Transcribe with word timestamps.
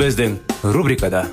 Біздің 0.00 0.38
рубрикада 0.72 1.26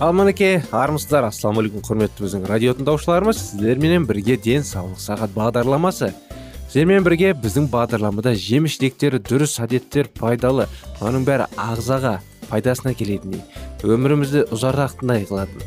ал 0.00 0.16
мінекей 0.16 0.56
армысыздар 0.74 1.28
ассалаумағалейкум 1.28 1.84
құрметті 1.86 2.24
біздің 2.24 2.48
радио 2.50 2.74
тыңдаушыларымыз 2.80 3.44
сіздерменен 3.44 4.08
бірге 4.10 4.40
денсаулық 4.42 4.98
сағат 4.98 5.30
бағдарламасы 5.36 6.10
сіздермен 6.64 7.06
бірге 7.06 7.30
біздің 7.38 7.70
бағдарламада 7.70 8.34
жеміс 8.34 8.80
жидектер 8.80 9.20
дұрыс 9.22 9.54
әдеттер 9.62 10.10
пайдалы 10.18 10.66
оның 10.98 11.30
бәрі 11.30 11.46
ағзаға 11.54 12.16
пайдасына 12.50 12.96
келетіндей 12.98 13.46
өмірімізді 13.86 14.48
ұзарақ 14.50 14.98
тыңдай 14.98 15.30
қылатын 15.30 15.62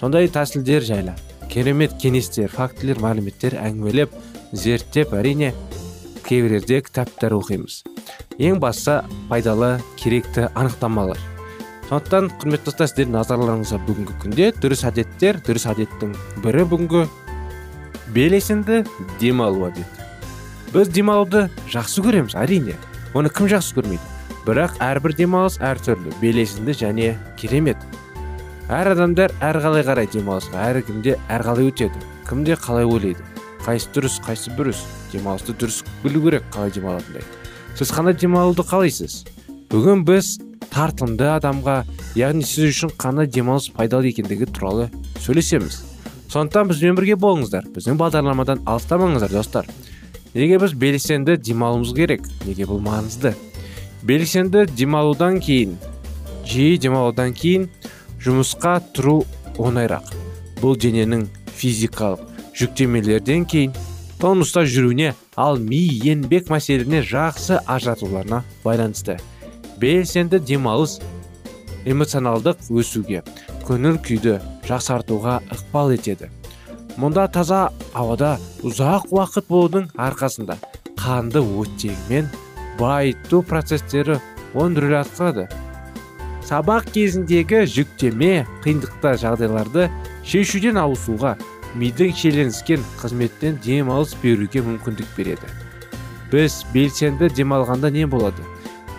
сондай 0.00 0.26
тәсілдер 0.34 0.82
жайлы 0.82 1.14
керемет 1.52 1.94
кеңестер 2.02 2.50
фактілер 2.50 2.98
мәліметтер 3.04 3.54
әңгімелеп 3.62 4.10
зерттеп 4.56 5.12
әрине 5.16 5.52
кейбіреуде 6.26 6.80
кітаптар 6.86 7.34
оқимыз. 7.36 7.82
Ең 8.40 8.58
бастысы 8.60 9.02
пайдалы 9.28 9.76
керекті 10.00 10.48
анықтамалар. 10.56 11.20
Сондықтан 11.90 12.30
құрметті 12.40 12.70
достар 12.70 12.90
сіздердің 12.90 13.14
назарларыңызға 13.14 13.78
бүгінгі 13.86 14.16
күнде 14.22 14.48
дұрыс 14.58 14.82
әдеттер 14.88 15.38
дұрыс 15.46 15.68
әдеттің 15.70 16.16
бірі 16.42 16.64
бүгінгі 16.72 17.04
белсенді 18.16 18.82
демалу 19.20 19.68
әдеті. 19.68 20.08
Біз 20.72 20.90
демалуды 20.90 21.46
жақсы 21.70 22.02
көреміз 22.02 22.34
әрине. 22.40 22.74
Оны 23.14 23.30
кім 23.30 23.50
жақсы 23.52 23.76
көрмейді? 23.76 24.02
Бірақ 24.48 24.80
әрбір 24.82 25.14
демалыс 25.20 25.60
әртүрлі 25.62 26.16
белесінді 26.20 26.74
және 26.80 27.14
керемет. 27.38 27.78
Әр 28.66 28.96
адамдар 28.96 29.30
әрқалай 29.38 29.86
қарай 29.86 30.10
демалысқа 30.10 30.58
әркімде 30.72 31.20
әрқалай 31.30 31.70
өтеді 31.70 32.02
кімде 32.26 32.58
қалай 32.58 32.86
ойлайды. 32.86 33.22
Қайсысы 33.66 33.90
дұрыс 33.96 34.20
қайсысы 34.22 34.52
бұрыс? 34.54 34.84
Демалысты 35.10 35.54
дұрыс 35.58 35.80
білу 36.04 36.22
керек 36.22 36.44
қалай 36.54 36.70
демалатындай. 36.70 37.24
Сіз 37.74 37.90
қандай 37.90 38.14
демалуды 38.14 38.62
қалайсыз? 38.62 39.24
Бүгін 39.72 40.04
біз 40.06 40.36
тартымды 40.70 41.26
адамға 41.32 41.80
яғни 42.14 42.46
сіз 42.46 42.70
үшін 42.70 42.92
қандай 43.00 43.26
демалыс 43.26 43.66
пайдалы 43.74 44.12
екендігі 44.12 44.46
туралы 44.54 44.86
сөйлесеміз. 45.24 45.80
Сондықтан 46.30 46.70
бізбен 46.70 46.94
бірге 46.98 47.16
болыңыздар. 47.18 47.66
Біздің 47.74 47.98
бағдарламадан 47.98 48.62
алыстамаңыздар 48.70 49.34
достар. 49.34 49.66
Неге 50.34 50.60
біз 50.62 50.76
белсенді 50.78 51.36
демалуымыз 51.40 51.94
керек? 51.96 52.22
Неге 52.46 52.68
бұл 52.70 52.78
маңызды? 52.84 53.34
Белсенді 54.06 54.66
демалудан 54.76 55.40
кейін 55.42 55.74
жиі 56.46 56.78
демалудан 56.78 57.34
кейін 57.34 57.66
жұмысқа 58.22 58.78
тұру 58.94 59.24
оңайырақ. 59.58 60.14
Бұл 60.62 60.78
дененің 60.78 61.26
физикалық 61.56 62.35
жүктемелерден 62.56 63.44
кейін 63.48 63.74
тонуста 64.20 64.64
жүруіне 64.64 65.12
ал 65.36 65.58
ми 65.60 65.80
еңбек 66.08 66.48
мәселелеріне 66.52 67.02
жақсы 67.04 67.58
ажыратуларына 67.68 68.42
байланысты 68.64 69.18
белсенді 69.82 70.40
демалыс 70.40 70.98
эмоционалдық 71.84 72.70
өсуге 72.80 73.20
көңіл 73.66 73.98
күйді 74.06 74.38
жақсартуға 74.68 75.36
ықпал 75.52 75.92
етеді 75.98 76.30
мұнда 76.96 77.26
таза 77.34 77.66
ауада 77.92 78.36
ұзақ 78.64 79.12
уақыт 79.12 79.50
болудың 79.52 79.90
арқасында 80.00 80.56
қанды 80.96 81.42
оттегімен 81.44 82.30
байыту 82.80 83.42
процестері 83.44 84.16
оң 84.56 84.78
рөл 84.80 84.96
атқарады 85.02 85.44
сабақ 86.46 86.88
кезіндегі 86.94 87.66
жүктеме 87.74 88.46
қиындықта 88.64 89.12
жағдайларды 89.20 89.90
шешуден 90.24 90.80
ауысуға 90.80 91.34
мидың 91.76 92.12
шиеленіскен 92.16 92.84
қызметтен 93.00 93.60
демалыс 93.64 94.14
беруге 94.22 94.62
мүмкіндік 94.64 95.08
береді. 95.16 95.48
Біз 96.32 96.62
белсенді 96.74 97.28
демалғанда 97.30 97.90
не 97.92 98.06
болады? 98.06 98.42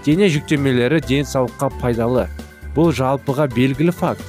Дене 0.06 0.30
жүктемелері 0.32 1.02
денсаулыққа 1.04 1.72
пайдалы. 1.82 2.28
Бұл 2.76 2.94
жалпыға 2.96 3.50
белгілі 3.52 3.92
факт. 3.92 4.24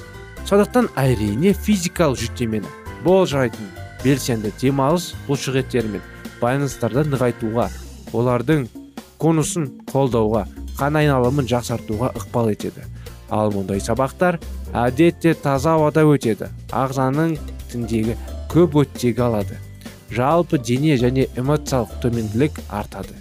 Сондықтан 0.49 0.89
әрине 0.97 1.53
физикалық 1.53 2.19
жүктемені 2.23 2.71
болжайтын 3.05 3.69
белсенді 4.03 4.53
демалыс 4.61 5.13
бұлшықеттермен 5.27 6.03
байланыстарды 6.41 7.05
нығайтуға 7.13 7.69
олардың 8.17 8.65
конусын 9.21 9.69
қолдауға 9.93 10.47
қан 10.79 10.97
айналымын 11.03 11.49
жақсартуға 11.51 12.15
ықпал 12.17 12.53
етеді. 12.55 12.87
Ал 13.29 13.53
мұндай 13.53 13.83
сабақтар 13.85 14.39
әдетте 14.73 15.35
таза 15.37 15.75
ауада 15.77 16.07
өтеді. 16.09 16.49
Ағзаның 16.73 17.37
тіндегі 17.69 18.17
көп 18.49 18.77
оттегі 18.83 19.25
алады. 19.29 19.59
Жалпы 20.11 20.59
дене 20.59 20.97
және 20.97 21.29
эмоциялық 21.37 21.99
төменділік 22.03 22.61
артады. 22.69 23.15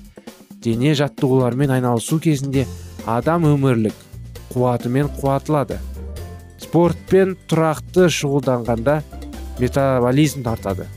Дене 0.64 0.94
жаттығулармен 0.96 1.74
айналысу 1.76 2.20
кезінде 2.24 2.66
адам 3.06 3.46
өмірлік 3.50 3.96
қуатымен 4.54 5.12
қуатылады. 5.20 5.78
Спортпен 6.64 7.36
тұрақты 7.48 8.08
шұғылданғанда 8.12 9.02
метаболизм 9.60 10.44
тартады. 10.48 10.88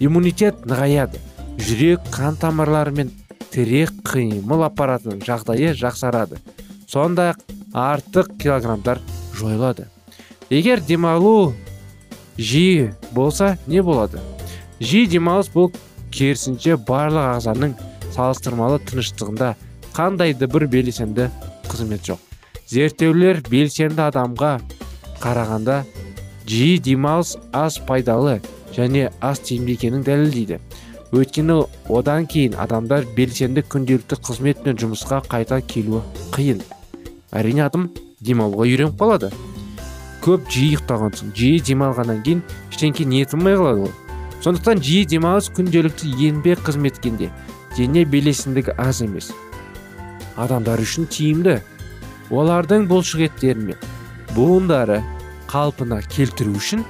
Иммунитет 0.00 0.64
нығаяды. 0.66 1.20
Жүрек 1.60 2.06
қан 2.14 2.38
тамырлары 2.40 2.94
мен 2.96 3.10
тірек 3.52 3.92
қимыл 4.06 4.64
аппаратының 4.68 5.20
жағдайы 5.26 5.74
жақсарады. 5.76 6.38
Сондай 6.88 7.34
ақ 7.34 7.42
артық 7.74 8.36
килограммдар 8.40 9.00
жойылады. 9.36 9.86
Егер 10.50 10.80
демалу 10.80 11.52
жиі 12.40 12.90
болса 13.12 13.58
не 13.68 13.82
болады? 13.84 14.20
Жиі 14.80 15.06
демалыс 15.12 15.50
бұл 15.52 15.68
керісінше 16.10 16.78
барлық 16.88 17.36
ағзаның 17.36 17.74
салыстырмалы 18.14 18.80
тыныштығында 18.88 19.52
қандайды 19.92 20.48
бір 20.48 20.66
белсенді 20.72 21.28
қызмет 21.68 22.06
жоқ. 22.08 22.18
Зерттеулер 22.70 23.42
белсенді 23.50 24.06
адамға 24.06 24.54
қарағанда 25.20 25.82
жиі 26.48 26.80
демалыс 26.80 27.36
аз 27.52 27.76
пайдалы 27.86 28.40
және 28.72 29.10
аз 29.20 29.42
тиімді 29.44 29.76
екенін 29.76 30.04
дәлелдейді. 30.06 30.60
Өйткені 31.12 31.60
одан 31.90 32.26
кейін 32.30 32.54
адамдар 32.62 33.04
белсенді 33.16 33.66
күнделікті 33.66 34.16
қызмет 34.22 34.62
пен 34.64 34.78
жұмысқа 34.80 35.20
қайта 35.28 35.60
келуі 35.60 36.00
қиын. 36.32 36.62
Әрине 37.34 37.66
адам 37.66 37.90
демалуға 38.22 38.68
үйреніп 38.70 38.96
қалады. 38.98 39.32
Көп 40.24 40.48
жиі 40.52 40.74
ұйықтаған 40.74 41.16
соң 41.16 41.32
жиі 41.36 41.60
демалғаннан 41.64 42.22
кейін 42.26 42.42
ештеңке 42.70 43.06
не 43.08 43.24
тынбай 43.28 43.56
қалады 43.58 43.86
ғой. 43.86 43.94
Сондықтан 44.44 44.82
жиі 44.84 45.06
демалыс 45.08 45.50
күнделікті 45.56 46.12
еңбек 46.28 46.62
қызметкенде 46.66 47.30
дене 47.76 48.04
белесіндігі 48.04 48.76
аз 48.78 49.02
емес. 49.04 49.30
Адамдар 50.36 50.80
үшін 50.80 51.08
тиімді. 51.10 51.60
Олардың 52.30 52.86
бұлшық 52.90 53.26
еттері 53.26 53.64
мен 53.72 53.80
буындары 54.36 55.00
қалпына 55.50 55.98
келтіру 56.06 56.54
үшін 56.60 56.84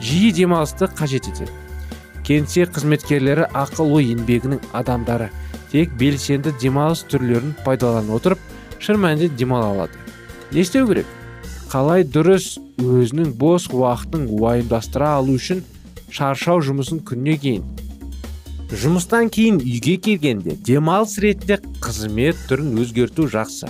жиі 0.00 0.30
демалысты 0.36 0.86
қажет 0.86 1.26
етеді. 1.32 1.50
Кеңсе 2.24 2.68
қызметкерлері 2.70 3.48
ақыл 3.52 3.90
ой 3.98 4.12
еңбегінің 4.14 4.62
адамдары 4.72 5.32
тек 5.72 5.92
белсенді 5.98 6.54
демалыс 6.62 7.02
түрлерін 7.10 7.56
пайдалана 7.66 8.14
отырып 8.16 8.40
шын 8.78 9.00
мәнінде 9.02 9.28
демала 9.36 9.72
алады. 9.74 9.98
Не 10.52 10.62
істеу 10.62 10.86
керек? 10.88 11.06
Қалай 11.74 12.04
дұрыс 12.06 12.52
өзінің 12.78 13.32
бос 13.34 13.64
уақытын 13.74 14.28
уайымдастыра 14.30 15.08
алу 15.16 15.32
үшін 15.34 15.64
шаршау 16.06 16.60
жұмысын 16.62 17.00
күннен 17.02 17.38
кейін. 17.42 17.64
Жұмыстан 18.70 19.26
кейін 19.34 19.56
үйге 19.58 19.96
келгенде 19.98 20.54
демалыс 20.54 21.16
ретінде 21.24 21.56
қызмет 21.82 22.38
түрін 22.46 22.76
өзгерту 22.78 23.26
жақсы. 23.32 23.66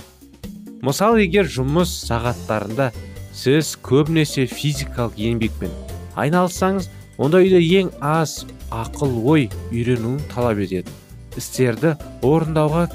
Мысалы 0.85 1.23
егер 1.23 1.49
жұмыс 1.49 1.95
сағаттарында 2.05 2.91
сіз 3.33 3.71
көбінесе 3.81 4.45
физикалық 4.51 5.17
еңбекпен 5.25 5.73
айналыссаңыз 6.13 6.91
онда 7.17 7.41
үйде 7.41 7.63
ең 7.79 7.89
аз 8.05 8.43
ақыл 8.69 9.15
ой 9.25 9.47
үйренуін 9.71 10.19
талап 10.29 10.61
етеді 10.61 10.93
істерді 11.41 11.95
орындауға 12.21 12.85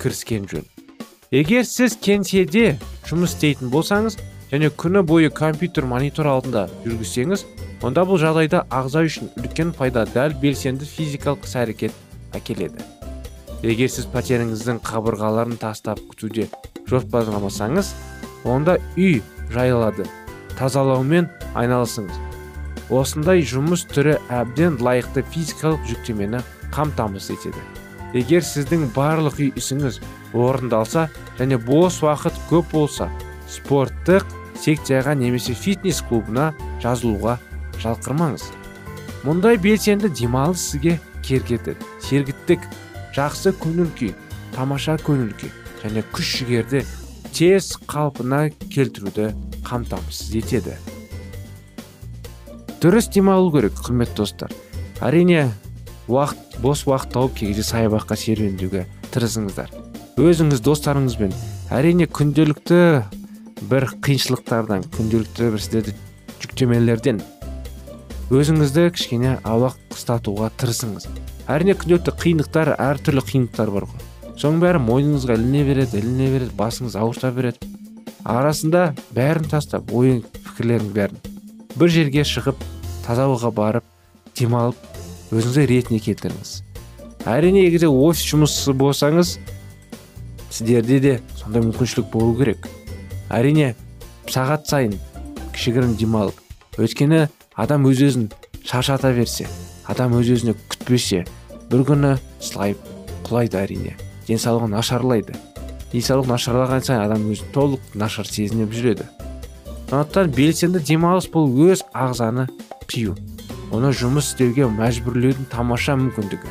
кіріскен 0.00 0.48
жөн. 0.48 0.64
Егер 1.28 1.68
сіз 1.68 1.98
кеңседе 2.00 2.78
жұмыс 3.04 3.36
істейтін 3.36 3.68
болсаңыз 3.68 4.16
және 4.50 4.70
күні 4.70 5.02
бойы 5.06 5.30
компьютер 5.30 5.86
монитор 5.90 6.28
алдында 6.30 6.66
жүргізсеңіз 6.84 7.44
онда 7.86 8.04
бұл 8.06 8.20
жағдайда 8.22 8.62
ағза 8.70 9.02
үшін 9.08 9.30
үлкен 9.40 9.72
пайда 9.76 10.06
дәл 10.14 10.36
белсенді 10.42 10.86
физикалық 10.86 11.44
іс 11.48 11.56
әрекет 11.58 11.96
әкеледі. 12.36 12.84
Егер 13.66 13.90
сіз 13.90 14.06
пәтеріңіздің 14.12 14.78
қабырғаларын 14.86 15.58
тастап 15.58 16.00
күтуде 16.12 16.46
жоспарламасаңыз 16.90 17.92
онда 18.46 18.78
үй 18.94 19.18
жайылады 19.50 20.06
тазалаумен 20.58 21.28
айналысыңыз. 21.58 22.22
Осындай 22.94 23.42
жұмыс 23.42 23.82
түрі 23.90 24.20
әбден 24.30 24.78
лайықты 24.78 25.24
физикалық 25.34 25.82
жүктемені 25.90 26.44
қамтамасыз 26.74 27.34
етеді. 27.34 27.64
Егер 28.14 28.44
сіздің 28.46 28.92
барлық 28.94 29.40
үй 29.42 29.50
ісіңіз 29.58 29.98
орындалса 30.36 31.08
және 31.40 31.58
бос 31.58 31.98
уақыт 32.04 32.38
көп 32.50 32.70
болса 32.70 33.10
спорттық 33.50 34.26
секцияға 34.60 35.14
немесе 35.18 35.54
фитнес 35.54 36.02
клубына 36.08 36.52
жазылуға 36.82 37.36
жалқырмаңыз. 37.82 38.48
Мұндай 39.26 39.58
белсенді 39.60 40.10
демалыс 40.10 40.62
сізге 40.70 40.98
кергетеді 41.26 41.76
сергіттік 42.06 42.62
жақсы 43.16 43.52
көңіл 43.62 43.90
күй 43.98 44.14
тамаша 44.54 44.96
көңіл 45.06 45.32
күй 45.40 45.52
және 45.82 46.04
күш 46.14 46.38
жігерді 46.40 46.84
тез 47.36 47.74
қалпына 47.90 48.46
келтіруді 48.72 49.32
қамтамасыз 49.66 50.36
етеді. 50.40 50.76
Дұрыс 52.80 53.10
демалу 53.12 53.50
керек 53.54 53.76
құрметті 53.82 54.22
достар. 54.22 54.52
Әрине 55.04 55.48
уақыт 56.08 56.60
бос 56.62 56.86
уақыт 56.86 57.12
тауып 57.16 57.34
кей 57.40 57.50
кезде 57.50 57.64
саябаққа 57.66 58.16
серуендеуге 58.20 58.86
тырысыңыздар. 59.12 59.72
Өзіңіз 60.16 60.62
достарыңызбен. 60.64 61.34
Әрине 61.74 62.06
күнделікті 62.06 62.80
бір 63.70 63.88
қиыншылықтардан 64.04 64.84
күнделікті 64.94 65.50
бір 65.52 65.62
сіздерді 65.62 65.94
жүктемелерден 66.42 67.22
өзіңізді 68.34 68.84
кішкене 68.96 69.36
аулақ 69.46 69.76
қыстатуға 69.94 70.50
тырысыңыз. 70.60 71.06
Әрине 71.46 71.76
күнделікті 71.78 72.14
қиындықтар 72.22 72.72
әртүрлі 72.74 73.22
қиындықтар 73.28 73.72
бар 73.74 73.86
ғой. 73.90 74.04
Соның 74.36 74.62
бәрі 74.64 74.82
мойныңызға 74.82 75.38
іліне 75.38 75.62
береді 75.68 76.00
іліне 76.02 76.30
береді 76.34 76.56
басыңыз 76.58 76.96
ауырта 76.98 77.30
береді. 77.34 77.70
Арасында 78.26 78.88
бәрін 79.14 79.46
тастап 79.50 79.92
ой 79.94 80.20
пікірлерің 80.42 80.90
бәрін 80.96 81.20
бір 81.78 81.92
жерге 81.92 82.24
шығып 82.26 82.62
таза 83.06 83.28
ауаға 83.28 83.52
барып 83.54 83.84
демалып 84.38 85.30
өзіңізді 85.30 85.66
ретіне 85.70 86.00
келтіріңіз. 86.02 86.56
Әрине 87.26 87.66
егер 87.66 87.86
офис 87.90 88.24
жұмысы 88.26 88.74
болсаңыз 88.74 89.36
сіздерде 90.50 90.98
де 91.00 91.14
сондай 91.38 91.62
мүмкіншілік 91.62 92.10
болу 92.12 92.34
керек. 92.38 92.66
Әрине 93.30 93.74
сағат 94.30 94.66
сайын 94.70 94.96
кішігірім 95.54 95.96
демалып 96.00 96.80
өйткені 96.80 97.26
адам 97.56 97.86
өз 97.90 98.02
өзін 98.08 98.28
шаршата 98.66 99.12
берсе 99.16 99.46
адам 99.88 100.18
өз 100.18 100.32
өзіне 100.36 100.56
күтпесе 100.70 101.24
бір 101.70 101.86
күні 101.88 102.16
сылайып 102.42 102.90
құлайды 103.26 103.58
әрине 103.60 103.96
денсаулығы 104.26 104.70
нашарлайды. 104.72 105.34
Денсаулық 105.92 106.30
нашарлаған 106.30 106.82
сайын 106.86 107.04
адам 107.04 107.26
өзін 107.30 107.50
толық 107.54 107.94
нашар 107.94 108.26
сезініп 108.26 108.74
жүреді. 108.74 109.06
Сондықтан 109.90 110.32
белсенді 110.34 110.82
демалыс 110.82 111.28
бұл 111.30 111.52
өз 111.70 111.84
ағзаны 111.94 112.48
қию 112.90 113.14
оны 113.74 113.92
жұмыс 113.94 114.32
істеуге 114.32 114.66
мәжбүрлеудің 114.70 115.46
тамаша 115.52 115.94
мүмкіндігі. 115.98 116.50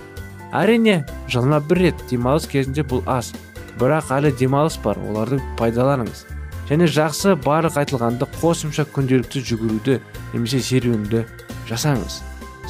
Әрине 0.56 1.02
жылына 1.32 1.60
бір 1.68 1.84
рет 1.84 2.06
демалыс 2.10 2.48
кезінде 2.48 2.88
бұл 2.88 3.04
аз. 3.12 3.34
Бірақ 3.80 4.12
әлі 4.16 4.32
демалыс 4.40 4.80
бар 4.84 5.00
оларды 5.04 5.42
пайдаланыңыз. 5.60 6.24
Және 6.70 6.88
жақсы 6.90 7.36
барлық 7.46 7.78
айтылғанды 7.82 8.28
қосымша 8.40 8.88
күнделікті 8.96 9.44
жүгіруді 9.52 10.00
немесе 10.34 10.62
серуенді 10.66 11.26
жасаңыз. 11.70 12.22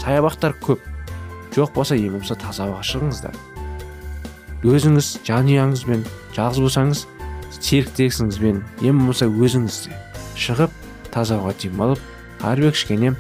Саябақтар 0.01 0.56
көп. 0.63 0.81
Жоқ 1.56 1.71
болса 1.75 1.95
ең 1.95 2.18
болмаса 2.18 2.36
таза 2.36 2.65
ауаға 2.65 2.83
шығыңыздар. 2.89 3.36
Өзіңіз 4.65 5.12
жанұяңызбен 5.27 6.03
жалғыз 6.36 6.63
болсаңыз 6.65 7.06
серіктесіңізбен 7.56 8.59
ең 8.83 9.00
болмаса 9.00 9.30
өзіңізде 9.30 9.95
шығып 10.36 10.74
таза 11.13 11.38
ауаға 11.39 11.56
демалып 11.62 12.44
әрбір 12.44 12.75
кішкене 12.75 13.13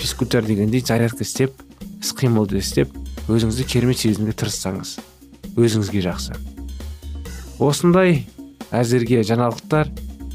физкультура 0.00 0.42
дегендей 0.46 0.82
зарядка 0.82 1.22
істеп 1.22 1.54
іс 2.02 2.10
қимылды 2.18 2.58
істеп 2.58 2.90
өзіңізді 3.28 3.68
керемет 3.70 4.02
сезінуге 4.02 4.34
тырыссаңыз 4.42 4.96
өзіңізге 5.54 6.02
жақсы. 6.08 6.34
Осындай 7.62 8.24
әзірге 8.74 9.22
жаңалықтар 9.26 9.92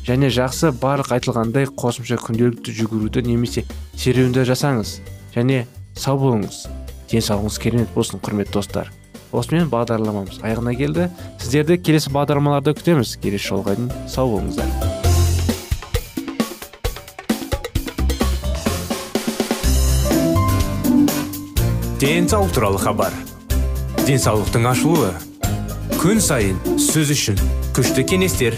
және 0.07 0.27
жақсы 0.33 0.73
барлық 0.81 1.13
айтылғандай 1.15 1.69
қосымша 1.79 2.17
күнделікті 2.19 2.73
жүгіруді 2.75 3.23
немесе 3.23 3.63
серуенді 3.95 4.43
жасаңыз 4.49 4.97
және 5.35 5.63
сау 5.95 6.19
болыңыз. 6.19 6.65
Денсаулығыңыз 7.11 7.59
керемет 7.61 7.93
болсын 7.95 8.19
құрметті 8.23 8.57
достар. 8.57 8.91
Осымен 9.33 9.69
бағдарламамыз 9.71 10.41
аяғына 10.43 10.75
келді. 10.77 11.07
Сіздерді 11.41 11.79
келесі 11.81 12.11
бағдарламаларда 12.13 12.75
күтеміз. 12.77 13.15
Келесі 13.21 13.53
жолға 13.53 13.77
дейін 13.77 13.91
сау 14.09 14.33
болыңыздар. 14.35 14.69
Денсаулық 22.03 22.51
туралы 22.51 22.81
хабар. 22.83 23.13
Денсаулықтың 24.03 24.67
ашылуы. 24.73 25.13
Күн 26.01 26.19
сайын 26.19 26.59
сөз 26.75 27.13
үшін 27.15 27.39
күшті 27.77 28.03
кеңестер. 28.09 28.57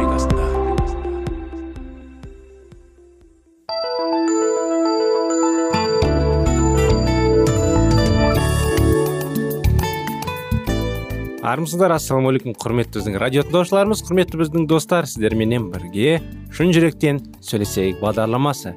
Армысыздар 11.61 11.93
ассалаумағалейкум 11.93 12.55
құрметті 12.57 12.97
біздің 12.97 13.15
радио 13.21 13.41
тыңдаушыларымыз 13.45 13.99
құрметті 14.07 14.39
біздің 14.39 14.63
достар 14.65 15.05
сіздерменен 15.05 15.67
бірге 15.69 16.15
шын 16.49 16.71
жүректен 16.73 17.19
сөйлесейік 17.45 17.99
бағдарламасы. 18.01 18.71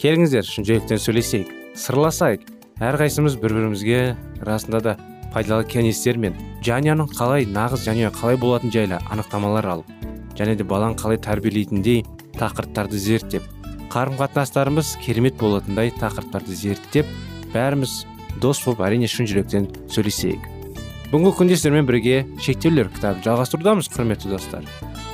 Келіңіздер 0.00 0.46
шын 0.48 0.64
жүректен 0.64 1.02
сөйлесейік 1.04 1.50
сырласайық. 1.76 2.46
Әрқайсымыз 2.80 3.36
бір 3.42 3.52
бірімізге 3.58 3.98
расында 4.46 4.80
да 4.80 4.94
пайдалы 5.34 5.66
кеңестер 5.68 6.16
мен 6.16 6.38
жанұяның 6.64 7.10
қалай 7.18 7.44
нағыз 7.44 7.84
жанұя 7.84 8.12
қалай 8.16 8.40
болатын 8.40 8.72
жайлы 8.72 9.02
анықтамалар 9.12 9.68
алып 9.74 9.90
және 10.38 10.54
де 10.56 10.64
баланы 10.64 10.96
қалай 10.96 11.20
тәрбиелейтіндей 11.20 12.06
тақырыптарды 12.38 12.96
зерттеп 12.96 13.44
қарым 13.92 14.16
қатынастарымыз 14.22 14.94
керемет 15.04 15.36
болатындай 15.36 15.92
тақырыптарды 16.00 16.56
зерттеп 16.56 17.12
бәріміз 17.52 18.06
дос 18.40 18.64
болып 18.64 18.86
әрине 18.88 19.10
шын 19.10 19.28
жүректен 19.28 19.68
сөйлесейік. 19.92 20.59
Бүгінгі 21.10 21.30
күнде 21.34 21.56
сіздермен 21.58 21.88
бірге 21.88 22.20
шектеулер 22.38 22.86
кітабын 22.94 23.24
жалғастырудамыз 23.24 23.88
құрметті 23.90 24.28
достар 24.30 24.66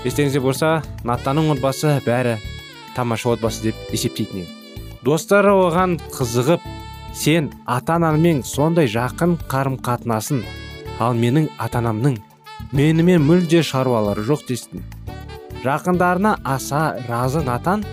естеріңізде 0.05 0.43
болса 0.45 0.73
натанның 1.09 1.55
отбасы 1.55 1.95
бәрі 2.05 2.35
тамаша 2.93 3.31
отбасы 3.33 3.71
деп 3.71 3.95
есептейтін 3.97 4.43
еді 4.43 4.99
достары 5.07 5.55
оған 5.57 5.95
қызығып 6.13 6.67
сен 7.17 7.49
ата 7.65 7.97
анамен 7.97 8.43
сондай 8.45 8.91
жақын 8.93 9.39
қарым 9.49 9.79
қатынасын 9.87 10.43
ал 11.01 11.17
менің 11.17 11.49
ата 11.57 11.81
анамның 11.81 12.21
менімен 12.77 13.25
мүлде 13.25 13.65
шаруалары 13.65 14.27
жоқ 14.29 14.45
дестін 14.51 14.85
жақындарына 15.65 16.35
аса 16.45 16.83
разы 17.09 17.41
натан 17.49 17.87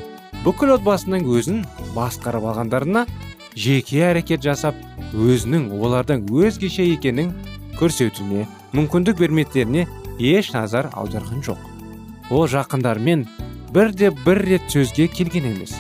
бүкіл 0.44 0.76
отбасының 0.76 1.24
өзін 1.40 1.64
басқарып 1.96 2.52
алғандарына 2.52 3.08
жеке 3.56 4.04
әрекет 4.12 4.44
жасап 4.44 4.76
өзінің 5.16 5.72
олардан 5.80 6.28
өзгеше 6.28 6.92
екенін 6.98 7.32
көрсетуіне 7.80 8.48
мүмкіндік 8.74 9.20
бермектеріне 9.20 9.88
еш 10.20 10.52
назар 10.54 10.90
аударған 10.94 11.44
жоқ. 11.46 11.60
Ол 12.30 12.48
жақындармен 12.48 13.26
бірде 13.74 14.12
бір 14.26 14.44
рет 14.48 14.70
сөзге 14.74 15.08
келген 15.08 15.50
емес. 15.52 15.76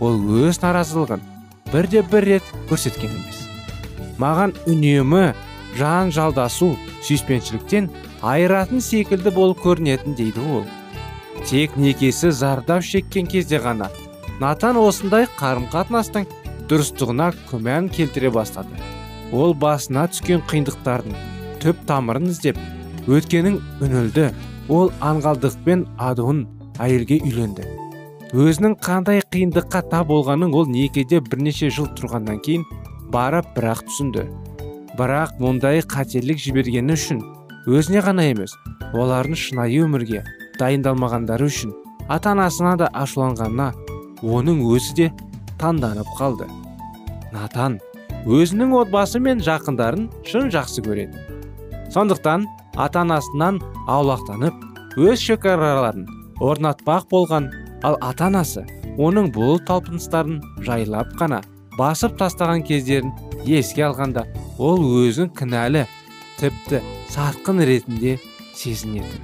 Ол 0.00 0.16
өз 0.44 0.60
наразылығын 0.62 1.22
бірде 1.72 2.02
бір 2.02 2.24
рет 2.30 2.54
көрсеткен 2.70 3.12
емес. 3.12 3.44
Маған 4.20 4.54
үнемі 4.66 5.34
жан 5.76 6.12
жалдасу 6.12 6.72
сүйіспеншіліктен 7.04 7.90
айыратын 8.22 8.80
секілді 8.80 9.32
болып 9.36 9.60
көрінетін 9.64 10.16
дейді 10.16 10.44
ол. 10.58 10.64
Тек 11.46 11.76
некесі 11.76 12.32
зардап 12.32 12.82
шеккен 12.82 13.28
кезде 13.28 13.60
ғана 13.60 13.90
натан 14.40 14.76
осындай 14.80 15.28
қарым 15.38 15.68
қатынастың 15.72 16.26
дұрыстығына 16.68 17.30
күмән 17.50 17.88
келтіре 17.92 18.32
бастады. 18.32 18.95
Ол 19.34 19.54
басына 19.58 20.06
түскен 20.12 20.42
қиындықтардың 20.50 21.16
түп 21.62 21.80
тамырын 21.88 22.30
іздеп 22.30 22.58
өткенің 23.10 23.58
үнілді 23.82 24.28
ол 24.72 24.92
аңғалдықпен 25.02 25.86
адуын 26.02 26.44
әйелге 26.82 27.20
үйленді. 27.24 27.66
Өзінің 28.34 28.76
қандай 28.82 29.22
қиындыққа 29.32 29.84
тап 29.90 30.08
болғанын 30.10 30.54
ол 30.54 30.66
некеде 30.70 31.20
бірнеше 31.22 31.70
жыл 31.70 31.88
тұрғаннан 31.98 32.40
кейін 32.42 32.66
барып 33.14 33.48
бірақ 33.56 33.84
түсінді. 33.86 34.26
Бірақ 34.98 35.36
мұндай 35.42 35.82
қателік 35.86 36.40
жібергені 36.42 36.96
үшін 36.98 37.22
өзіне 37.70 38.02
ғана 38.06 38.26
емес 38.32 38.54
олардың 38.94 39.38
шынайы 39.38 39.82
өмірге 39.86 40.24
дайындалмағандары 40.58 41.50
үшін 41.50 41.74
ата 42.08 42.34
анасына 42.34 42.76
да 42.82 42.90
ашуланғанына 42.94 43.72
оның 44.22 44.62
өзі 44.74 44.94
де 44.98 45.10
таңданып 45.60 46.10
қалды. 46.18 46.48
Натан 47.32 47.78
өзінің 48.26 48.72
отбасы 48.74 49.20
мен 49.22 49.38
жақындарын 49.38 50.08
шын 50.26 50.50
жақсы 50.50 50.82
көреді. 50.82 51.20
Сондықтан 51.94 52.46
ата 52.74 53.04
анасынан 53.04 53.60
аулақтанып 53.86 54.98
өз 54.98 55.22
шекараларын 55.22 56.08
орнатпақ 56.42 57.06
болған 57.12 57.46
ал 57.86 57.98
ата 58.02 58.26
анасы 58.26 58.64
оның 58.98 59.30
бұл 59.36 59.60
талпыныстарын 59.68 60.40
жайлап 60.66 61.14
қана 61.20 61.42
басып 61.78 62.18
тастаған 62.18 62.64
кездерін 62.66 63.12
еске 63.46 63.86
алғанда 63.86 64.26
ол 64.58 64.82
өзін 65.04 65.30
кінәлі 65.36 65.86
тіпті 66.40 66.82
сатқын 67.14 67.62
ретінде 67.62 68.18
сезінеді. 68.56 69.20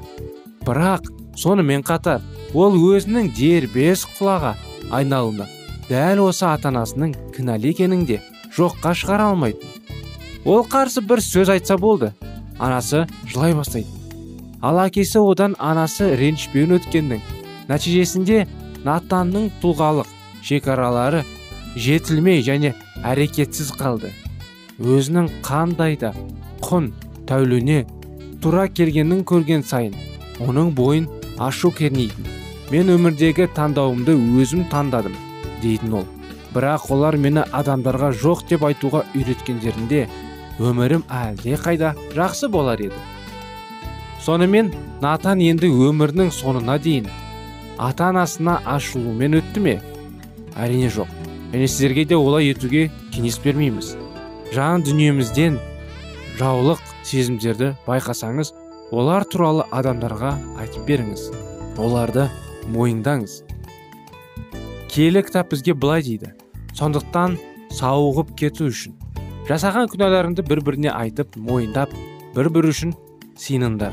Бірақ 0.63 1.11
сонымен 1.35 1.83
қатар 1.83 2.23
ол 2.55 2.77
өзінің 2.79 3.33
дербес 3.35 4.07
құлаға 4.15 4.55
айналуына 4.95 5.49
дәл 5.89 6.29
осы 6.29 6.47
ата 6.47 6.71
анасының 6.71 7.17
кінәлі 7.35 7.73
екенін 7.75 8.07
де 8.07 8.21
жоққа 8.59 8.95
шығара 8.99 9.33
алмайтын 9.33 10.45
ол 10.45 10.63
қарсы 10.67 11.05
бір 11.05 11.25
сөз 11.25 11.53
айтса 11.57 11.79
болды 11.79 12.13
анасы 12.59 13.07
жылай 13.27 13.55
бастайтын 13.59 14.03
ал 14.63 14.79
әкесі 14.79 15.19
одан 15.19 15.57
анасы 15.59 16.13
ренжіпеуін 16.19 16.77
өткеннің. 16.79 17.23
Нәтижесінде 17.69 18.45
натанның 18.87 19.51
тұлғалық 19.63 20.11
шекаралары 20.47 21.25
жетілмей 21.75 22.43
және 22.47 22.73
әрекетсіз 23.03 23.73
қалды. 23.79 24.13
Өзінің 24.79 25.29
қандай 25.47 25.99
да 25.99 26.13
құн 26.63 26.93
тәуліне 27.27 27.83
тура 28.43 28.69
келгенін 28.69 29.27
көрген 29.27 29.67
сайын 29.67 29.99
оның 30.47 30.73
бойын 30.79 31.11
ашу 31.43 31.73
кернейтін. 31.75 32.31
Мен 32.71 32.95
өмірдегі 32.95 33.51
таңдауымды 33.57 34.15
өзім 34.41 34.69
таңдадым 34.71 35.19
дейтін 35.63 35.99
ол. 36.03 36.12
Бірақ 36.55 36.91
олар 36.93 37.17
мені 37.17 37.47
адамдарға 37.53 38.13
жоқ 38.23 38.45
деп 38.51 38.67
айтуға 38.69 39.05
үйреткендерінде 39.17 40.07
өмірім 40.61 41.05
әлде 41.09 41.57
қайда 41.57 41.95
жақсы 42.13 42.49
болар 42.53 42.81
еді. 42.81 42.99
Сонымен 44.23 44.71
натан 45.03 45.41
енді 45.43 45.71
өмірінің 45.73 46.31
соңына 46.35 46.79
дейін 46.83 47.09
ата 47.79 48.11
анасына 48.13 48.61
ашылумен 48.69 49.41
өтті 49.41 49.61
ме? 49.65 49.81
Әрине 50.55 50.91
жоқ. 50.93 51.09
Және 51.53 51.69
сіздерге 51.69 52.05
де 52.09 52.17
олай 52.17 52.53
етуге 52.53 52.91
кеңес 53.13 53.41
бермейміз. 53.43 53.97
Жан 54.53 54.85
дүниемізден 54.87 55.59
жаулық 56.39 56.81
сезімдерді 57.09 57.73
байқасаңыз 57.87 58.53
олар 58.93 59.25
туралы 59.25 59.65
адамдарға 59.73 60.37
айтып 60.61 60.87
беріңіз. 60.89 61.31
Оларды 61.81 62.29
мойындаңыз. 62.73 63.43
Киелі 64.93 65.23
кітап 65.25 65.51
бізге 65.51 65.75
былай 65.75 66.05
дейді. 66.05 66.35
Сондықтан 66.79 67.37
сауығып 67.73 68.33
кету 68.39 68.69
үшін. 68.71 68.97
Жасаған 69.49 69.91
күнәларыңды 69.93 70.45
бір 70.47 70.63
біріне 70.65 70.93
айтып 70.95 71.37
мойындап 71.37 71.93
бір 72.37 72.49
бірі 72.55 72.73
үшін 72.73 72.95
сыйыныңдар. 73.37 73.93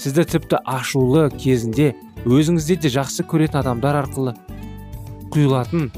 Сізді 0.00 0.24
тіпті 0.34 0.60
ашулы 0.64 1.28
кезінде 1.34 1.92
өзіңізде 2.24 2.76
де 2.84 2.92
жақсы 2.92 3.24
көретін 3.28 3.60
адамдар 3.62 4.00
арқылы 4.02 4.36
құйылатын 5.34 5.90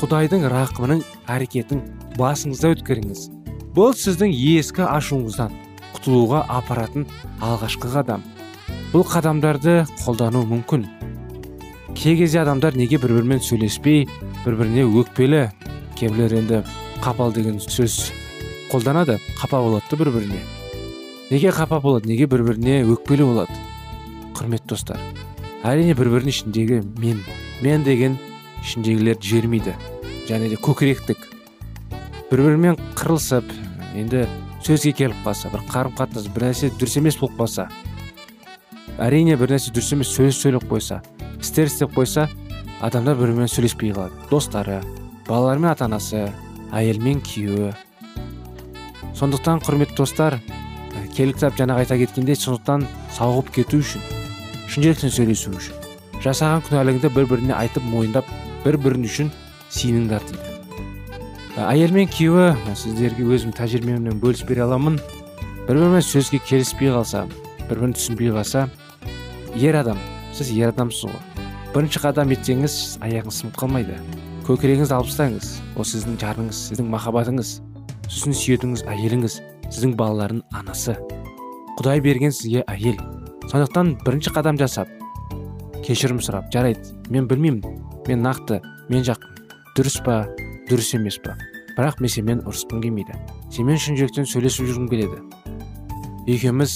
құдайдың 0.00 0.48
рақымының 0.52 1.04
әрекетін 1.30 1.82
басыңызда 2.18 2.72
өткеріңіз. 2.76 3.28
Бұл 3.76 3.94
сіздің 3.96 4.32
ескі 4.32 4.86
ашуыңыздан 4.88 5.54
құтылуға 5.96 6.44
апаратын 6.58 7.06
алғашқы 7.44 7.90
қадам. 7.92 8.24
Бұл 8.92 9.04
қадамдарды 9.08 9.82
қолдану 10.04 10.46
мүмкін. 10.48 10.86
Кей 11.96 12.16
кезде 12.16 12.42
адамдар 12.42 12.76
неге 12.76 12.98
бір 13.00 13.16
бірімен 13.16 13.40
сөйлеспей 13.40 14.04
бір 14.44 14.58
біріне 14.60 14.84
өкпелі 14.84 15.46
кейбіреулер 15.96 16.36
енді 16.42 16.62
қапал 17.00 17.32
деген 17.32 17.56
сөз 17.58 18.12
қолданады 18.70 19.16
қапа 19.40 19.62
болады 19.64 19.88
да 19.90 19.96
бір 19.96 20.12
біріне 20.18 20.42
неге 21.30 21.50
қапа 21.56 21.80
болады 21.80 22.12
неге 22.12 22.28
бір 22.28 22.44
біріне 22.44 22.82
өкпелі 22.84 23.30
болады 23.32 23.56
құрметті 24.36 24.68
достар? 24.74 25.00
Әрине 25.64 25.96
бір 25.96 26.12
бірінің 26.12 26.34
ішіндегі 26.34 26.82
мен 27.00 27.22
мен 27.64 27.84
деген 27.86 28.18
ішіндегілерді 28.62 29.28
жібермейді 29.30 29.74
және 30.28 30.50
де 30.52 30.58
көкіректік. 30.60 31.16
Бір 32.30 32.42
бірімен 32.44 32.76
қырылысып 32.98 33.48
енді 33.96 34.26
сөзге 34.66 34.92
келіп 35.00 35.24
қалса 35.24 35.50
бір 35.52 35.64
қарым 35.70 35.96
қатынас 35.96 36.28
бір 36.34 36.50
нәрсе 36.50 36.70
дұрыс 36.76 36.98
емес 37.00 37.16
болып 37.20 37.40
қалса 37.40 37.68
әрине 38.98 39.38
бір 39.40 39.56
нәрсе 39.56 39.72
дұрыс 39.72 39.92
емес 39.96 40.12
сөз 40.12 40.42
сөйлеп 40.42 40.68
қойса 40.68 41.00
істер 41.40 41.70
істеп 41.70 41.94
қойса 41.96 42.28
адамдар 42.80 43.16
бір 43.16 43.32
бірімен 43.32 43.50
сөйлеспей 43.50 43.92
қалады. 43.92 44.14
Достары 44.30 44.82
балалары 45.28 45.60
мен 45.62 45.70
ата 45.72 45.86
анасы 45.86 46.26
әйелі 46.72 47.02
мен 47.02 47.22
күйеуі. 47.24 47.72
Сондықтан 49.16 49.62
құрметті 49.64 49.96
достар 49.96 50.40
келі 51.16 51.32
кітап 51.32 51.56
жаңағы 51.56 51.84
айта 51.84 51.96
кеткендей 51.96 52.36
сондықтан 52.36 52.84
сауығып 53.16 53.52
кету 53.54 53.80
үшін 53.80 54.02
шын 54.68 54.84
жүректен 54.84 55.12
сөйлесу 55.14 55.54
үшін 55.56 55.86
жасаған 56.24 56.64
күнәлігіңді 56.66 57.10
бір 57.14 57.28
біріне 57.30 57.54
айтып 57.56 57.86
мойындап 57.88 58.28
бір 58.64 58.76
бірін 58.82 59.06
үшін 59.08 59.30
сеніңдер 59.72 60.24
дейді. 60.28 60.52
Әйел 61.56 61.94
мен 61.96 62.10
күйеуі 62.12 62.74
сіздерге 62.76 63.24
өзім 63.32 63.54
тәжірибеммен 63.56 64.20
бөлісіп 64.20 64.50
бере 64.52 64.66
аламын. 64.66 64.98
Бір 65.68 65.78
бірімен 65.78 66.04
сөзге 66.04 66.42
келіспей 66.44 66.92
қалса 66.92 67.24
бір 67.68 67.78
бірін 67.78 67.96
түсінбей 67.96 68.34
қалса 68.34 68.66
ер 69.56 69.80
адам 69.80 70.00
сіз 70.36 70.52
ер 70.52 70.72
адамсыз 70.74 71.08
ғой. 71.08 71.44
Бірінші 71.72 72.00
қадам 72.04 72.32
етсеңіз 72.34 72.74
аяғыңыз 73.04 73.40
сынып 73.40 73.56
қалмайды. 73.60 73.96
Көкірегіңізді 74.46 74.94
алып 74.96 75.08
тастаңыз. 75.10 75.48
Ол 75.76 75.88
сіздің 75.88 76.18
жарыңыз 76.20 76.60
сіздің 76.70 76.90
махаббатыңыз 76.92 77.52
сіздің 78.06 78.36
сүйетіңіз 78.40 78.84
әйеліңіз 78.92 79.38
сіздің 79.70 79.96
балалардың 79.98 80.44
анасы. 80.56 80.96
Құдай 81.80 82.04
берген 82.04 82.32
сізге 82.36 82.64
әйел. 82.68 83.00
Сондықтан 83.50 83.96
бірінші 84.04 84.32
қадам 84.36 84.60
жасап 84.60 84.92
кешірім 85.86 86.18
сұрап 86.24 86.48
жарайды 86.52 86.96
мен 87.14 87.28
білмеймін 87.30 87.62
мен 88.08 88.24
нақты 88.24 88.60
мен 88.90 89.04
жақ 89.06 89.22
дұрыс 89.76 90.00
па 90.04 90.24
дұрыс 90.70 90.94
емес 90.98 91.20
па? 91.22 91.36
Бірақ 91.76 92.00
мен 92.00 92.10
сенімен 92.10 92.42
ұрысқым 92.48 92.82
келмейді. 92.82 93.14
Сенімен 93.52 93.78
шын 93.78 93.98
жүректен 94.00 94.26
сөйлесіп 94.26 94.66
жүргім 94.70 94.88
келеді. 94.90 95.20
Екеуміз 96.26 96.74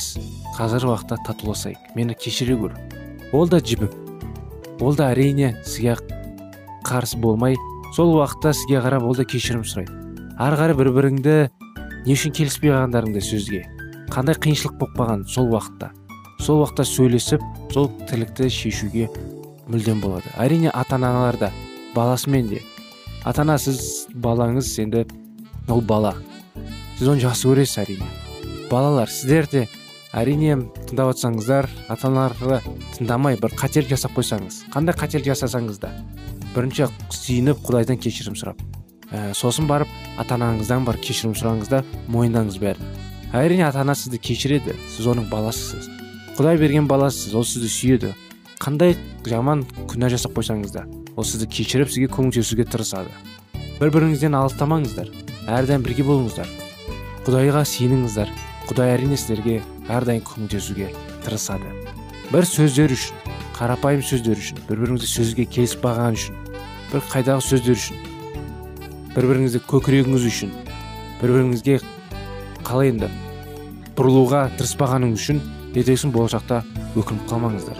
қазіргі 0.59 0.93
уақытта 0.93 1.19
татуласайық. 1.27 1.95
Мені 1.97 2.15
кешіре 2.15 2.59
көр 2.61 2.77
ол 3.33 3.49
да 3.49 3.61
жібіп 3.61 3.93
ол 4.81 4.97
да 4.97 5.11
әрине 5.13 5.55
сізге 5.65 5.97
қарсы 6.87 7.19
болмай 7.21 7.57
сол 7.95 8.15
уақытта 8.17 8.53
сізге 8.57 8.81
қарап 8.83 9.05
ол 9.07 9.15
да 9.15 9.25
кешірім 9.25 9.63
сұрайды. 9.63 9.95
Ары 10.41 10.57
қарай 10.57 10.77
бір 10.79 10.91
біріңді 10.97 11.35
не 12.07 12.15
үшін 12.15 12.35
келіспей 12.35 12.73
қалғандарыңды 12.73 13.23
сөзге. 13.23 13.65
Қандай 14.11 14.39
қиыншылық 14.41 14.79
болып 14.81 14.97
қалған 14.99 15.27
сол 15.29 15.51
уақытта. 15.53 15.91
Сол 16.41 16.63
уақытта 16.63 16.87
сөйлесіп 16.89 17.45
сол 17.75 17.91
тірлікті 18.09 18.49
шешуге 18.51 19.11
мүлдем 19.69 20.01
болады. 20.03 20.27
Әрине 20.39 20.73
ата 20.73 20.97
аналар 20.97 21.39
да 21.39 21.53
баласымен 21.95 22.49
де. 22.49 22.63
Ата 23.25 23.45
ана 23.45 23.59
сіз 23.59 24.09
балаңыз 24.15 24.73
енді 24.83 25.05
ол 25.69 25.83
бала. 25.83 26.15
Сіз 26.99 27.13
оны 27.13 27.23
жақсы 27.23 27.51
көресіз 27.51 27.83
әрине. 27.85 28.09
Балалар 28.71 29.11
сіздер 29.11 29.47
де 29.53 29.69
әрине 30.17 30.57
тыңдап 30.89 31.15
отырсаңыздар 31.15 31.71
ата 31.89 32.11
аналарды 32.11 32.61
тыңдамай 32.97 33.39
бір 33.41 33.55
қателік 33.61 33.93
жасап 33.95 34.17
қойсаңыз 34.19 34.65
қандай 34.75 34.99
қателік 34.99 35.31
жасасаңыз 35.31 35.81
да 35.83 35.95
бірінші 36.57 36.91
сүйініп 37.15 37.63
құдайдан 37.67 38.01
кешірім 38.03 38.39
сұрап 38.39 38.59
ә, 39.11 39.35
сосын 39.35 39.67
барып 39.71 39.91
ата 40.19 40.37
анаңыздан 40.37 40.85
бар 40.87 40.99
кешірім 41.03 41.35
сұраңыз 41.39 41.71
да 41.71 41.83
мойындаңыз 42.11 42.59
бәрін. 42.63 42.91
Әрине 43.35 43.67
ата 43.69 43.83
ана 43.83 43.95
сізді 43.95 44.21
кешіреді 44.23 44.77
сіз 44.91 45.09
оның 45.11 45.29
баласысыз. 45.31 45.89
Құдай 46.39 46.59
берген 46.61 46.89
баласыз 46.91 47.35
ол 47.35 47.45
сізді 47.47 47.71
сүйеді. 47.71 48.13
Қандай 48.61 48.97
жаман 49.27 49.65
күнә 49.91 50.11
жасап 50.13 50.35
қойсаңыз 50.39 50.75
да 50.75 50.87
ол 51.17 51.27
сізді 51.27 51.51
кешіріп 51.51 51.91
сізге 51.91 52.11
көмектесуге 52.13 52.67
тырысады. 52.71 53.11
Бір 53.81 53.93
біріңізден 53.95 54.37
алыстамаңыздар 54.37 55.11
әрдайым 55.49 55.85
бірге 55.87 56.07
болыңыздар. 56.07 56.49
Құдайға 57.27 57.65
сеніңіздер. 57.69 58.31
Құдай 58.69 58.95
әрине 58.97 59.17
сіздерге 59.19 59.61
әрдайым 59.91 60.25
көмектесуге 60.27 60.91
тырысады. 61.25 61.71
Бір 62.31 62.47
сөздер 62.47 62.95
үшін 62.95 63.19
қарапайым 63.57 64.05
сөздер 64.07 64.39
үшін 64.39 64.61
бір 64.69 64.85
біріңізді 64.85 65.09
сөзге 65.11 65.47
келісіп 65.51 65.85
қалған 65.85 66.19
үшін 66.19 66.37
бір 66.93 67.03
қайдағы 67.11 67.45
сөздер 67.45 67.77
үшін 67.77 68.05
бір 69.17 69.27
біріңізді 69.31 69.63
көкірегіңіз 69.71 70.27
үшін 70.31 70.53
бір 71.21 71.35
біріңізге 71.35 71.81
қалай 72.65 72.93
енді 72.95 73.11
бұрылуға 73.99 74.47
тырыспағаныңыз 74.57 75.21
үшін 75.21 75.41
ертеңгісін 75.75 76.13
болашақта 76.15 76.63
өкініп 76.99 77.27
қалмаңыздар. 77.31 77.79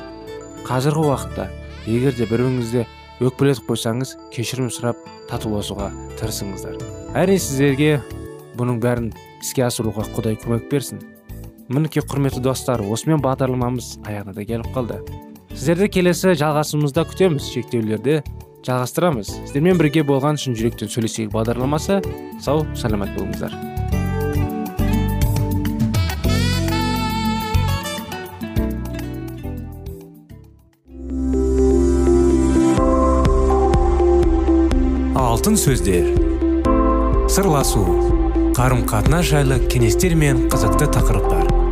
Қазіргі 0.67 1.07
уақытта 1.07 1.47
егер 1.87 2.15
де 2.19 2.27
бір 2.27 2.45
біріңізді 2.45 2.85
өкпелетіп 3.25 3.71
қойсаңыз 3.71 4.17
кешірім 4.35 4.69
сұрап 4.75 5.01
татуласуға 5.31 5.89
тырысыңыздар. 6.21 6.77
Әрине 7.17 7.41
сіздерге 7.41 7.91
бұның 8.59 8.83
бәрін 8.83 9.11
іске 9.41 9.65
асыруға 9.67 10.07
құдай 10.15 10.39
көмек 10.43 10.69
берсін. 10.71 11.01
Мінекей 11.71 12.03
құрметті 12.03 12.43
достар 12.43 12.83
осымен 12.83 13.23
бағдарламамыз 13.23 14.01
аяғына 14.03 14.35
да 14.35 14.45
келіп 14.45 14.73
қалды. 14.75 14.97
Сіздерді 15.55 15.87
келесі 15.95 16.35
жалғасымызда 16.35 17.05
күтеміз 17.13 17.47
шектеулерді 17.47 18.21
жалғастырамыз. 18.67 19.31
Сіздермен 19.47 19.79
бірге 19.79 20.03
болған 20.07 20.39
шын 20.41 20.59
жүректен 20.59 20.91
сөйлесейік 20.91 21.31
бағдарламасы. 21.31 22.01
Сау 22.43 22.67
саламат 22.75 23.15
болыңыздар. 23.15 23.55
Алтын 35.15 35.55
сөздер. 35.55 36.11
Сырласу. 37.31 37.87
Қарым 38.59 38.83
қатынас 38.91 39.31
жайлы 39.31 39.63
кеңестер 39.71 40.19
мен 40.19 40.49
қызықты 40.51 40.91
тақырыптар. 40.99 41.60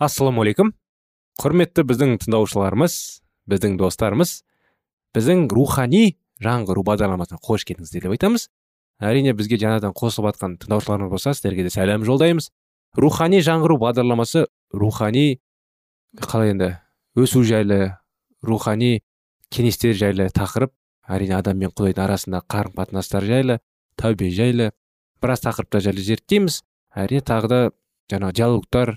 Ассалаумағалейкум 0.00 0.72
құрметті 1.40 1.84
біздің 1.88 2.16
тыңдаушыларымыз 2.22 2.94
біздің 3.50 3.76
достарымыз 3.80 4.32
біздің 5.16 5.46
рухани 5.52 6.16
жаңғыру 6.40 6.84
бағдарламасына 6.88 7.40
қош 7.44 7.66
келдіңіздер 7.68 8.06
деп 8.06 8.14
айтамыз. 8.16 8.48
Әрине 9.00 9.34
бізге 9.36 9.58
жаңадан 9.60 9.92
қосылып 9.96 10.32
жатқан 10.32 10.56
тыңдаушыларымыз 10.62 11.12
болса 11.12 11.34
сіздерге 11.36 11.66
де 11.66 11.72
сәлем 11.72 12.04
жолдаймыз. 12.08 12.50
Рухани 12.96 13.40
жаңғыру 13.44 13.76
бағдарламасы 13.80 14.46
рухани 14.72 15.40
қалай 16.20 16.54
енді 16.54 16.70
өсу 17.16 17.44
жайлы 17.44 17.96
рухани 18.42 19.02
кеңестер 19.52 19.94
жайлы 19.96 20.30
тақырып 20.34 20.72
әрине 21.08 21.36
адам 21.38 21.60
мен 21.60 21.72
құдайдың 21.74 22.06
арасындағы 22.06 22.48
қарым 22.50 22.76
қатынастар 22.78 23.26
жайлы 23.26 23.60
тәубе 24.00 24.30
жайлы 24.34 24.70
біраз 25.22 25.44
тақырыптар 25.44 25.84
жайлы 25.84 26.04
зерттейміз. 26.06 26.62
Әрине 26.96 27.22
тағы 27.22 27.48
да 27.52 27.60
жаңағы 28.10 28.36
диалогтар 28.40 28.96